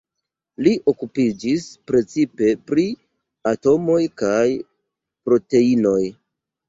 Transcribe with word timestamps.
Li 0.67 0.71
okupiĝis 0.91 1.67
precipe 1.91 2.49
pri 2.71 2.87
atomoj 3.55 4.01
kaj 4.23 4.47
proteinoj. 5.29 5.99